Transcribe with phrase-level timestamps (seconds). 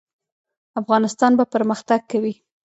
[0.81, 2.33] افغانستان به پرمختګ کوي؟